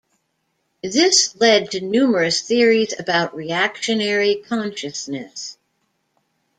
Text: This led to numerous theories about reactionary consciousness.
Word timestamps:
This 0.81 1.35
led 1.35 1.69
to 1.69 1.79
numerous 1.81 2.41
theories 2.41 2.99
about 2.99 3.35
reactionary 3.35 4.33
consciousness. 4.37 5.59